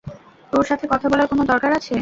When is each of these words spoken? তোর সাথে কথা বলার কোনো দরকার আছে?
তোর 0.51 0.63
সাথে 0.65 0.85
কথা 0.87 1.07
বলার 1.09 1.27
কোনো 1.27 1.43
দরকার 1.45 1.71
আছে? 1.73 1.89